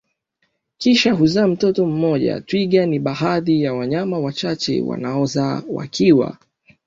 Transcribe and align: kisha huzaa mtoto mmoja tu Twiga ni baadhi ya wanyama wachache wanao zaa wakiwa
kisha 0.77 1.13
huzaa 1.13 1.47
mtoto 1.47 1.85
mmoja 1.85 2.39
tu 2.41 2.45
Twiga 2.47 2.85
ni 2.85 2.99
baadhi 2.99 3.63
ya 3.63 3.73
wanyama 3.73 4.19
wachache 4.19 4.81
wanao 4.81 5.25
zaa 5.25 5.63
wakiwa 5.69 6.37